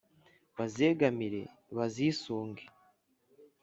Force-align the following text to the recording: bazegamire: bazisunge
bazegamire: 0.57 1.41
bazisunge 1.77 2.65